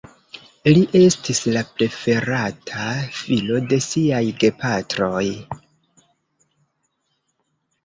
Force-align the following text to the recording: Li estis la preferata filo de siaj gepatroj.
Li 0.77 0.79
estis 0.99 1.41
la 1.57 1.61
preferata 1.81 2.87
filo 3.19 3.61
de 3.75 3.79
siaj 3.89 4.23
gepatroj. 4.41 5.29